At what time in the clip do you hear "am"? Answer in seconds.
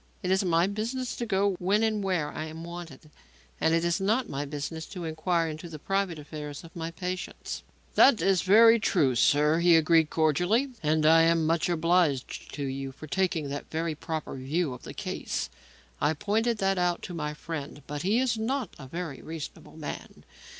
2.45-2.63, 11.21-11.45